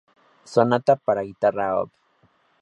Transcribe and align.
Sonata 0.53 0.95
para 1.05 1.27
guitarra 1.29 1.79
op. 1.81 1.89